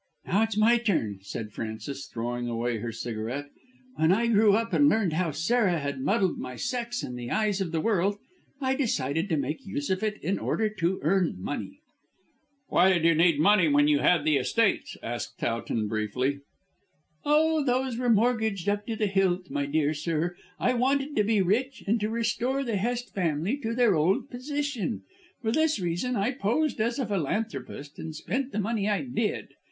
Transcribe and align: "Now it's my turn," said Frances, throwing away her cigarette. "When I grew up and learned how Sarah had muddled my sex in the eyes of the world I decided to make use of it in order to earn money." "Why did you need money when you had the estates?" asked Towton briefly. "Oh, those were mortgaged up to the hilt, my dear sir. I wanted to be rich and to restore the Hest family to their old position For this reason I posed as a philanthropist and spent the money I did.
"Now 0.25 0.41
it's 0.41 0.57
my 0.57 0.79
turn," 0.79 1.19
said 1.21 1.53
Frances, 1.53 2.07
throwing 2.07 2.47
away 2.47 2.77
her 2.79 2.91
cigarette. 2.91 3.51
"When 3.97 4.11
I 4.11 4.25
grew 4.25 4.53
up 4.53 4.73
and 4.73 4.89
learned 4.89 5.13
how 5.13 5.29
Sarah 5.29 5.77
had 5.77 6.01
muddled 6.01 6.39
my 6.39 6.55
sex 6.55 7.03
in 7.03 7.15
the 7.15 7.29
eyes 7.29 7.61
of 7.61 7.71
the 7.71 7.79
world 7.79 8.17
I 8.59 8.73
decided 8.73 9.29
to 9.29 9.37
make 9.37 9.63
use 9.63 9.91
of 9.91 10.01
it 10.01 10.17
in 10.23 10.39
order 10.39 10.69
to 10.69 10.99
earn 11.03 11.35
money." 11.39 11.81
"Why 12.67 12.91
did 12.93 13.03
you 13.05 13.13
need 13.13 13.39
money 13.39 13.67
when 13.67 13.87
you 13.87 13.99
had 13.99 14.25
the 14.25 14.37
estates?" 14.37 14.97
asked 15.03 15.37
Towton 15.37 15.87
briefly. 15.87 16.39
"Oh, 17.23 17.63
those 17.63 17.95
were 17.99 18.09
mortgaged 18.09 18.67
up 18.67 18.87
to 18.87 18.95
the 18.95 19.05
hilt, 19.05 19.51
my 19.51 19.67
dear 19.67 19.93
sir. 19.93 20.35
I 20.59 20.73
wanted 20.73 21.15
to 21.15 21.23
be 21.23 21.43
rich 21.43 21.83
and 21.85 21.99
to 21.99 22.09
restore 22.09 22.63
the 22.63 22.77
Hest 22.77 23.13
family 23.13 23.55
to 23.57 23.75
their 23.75 23.93
old 23.93 24.31
position 24.31 25.03
For 25.43 25.51
this 25.51 25.79
reason 25.79 26.15
I 26.15 26.31
posed 26.31 26.81
as 26.81 26.97
a 26.97 27.05
philanthropist 27.05 27.99
and 27.99 28.15
spent 28.15 28.51
the 28.51 28.57
money 28.59 28.89
I 28.89 29.03
did. 29.03 29.49